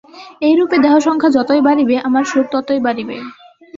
[0.41, 3.15] এইরূপে দেহসংখ্যা যতই বাড়িবে, আমার সুখও ততই বাড়িবে।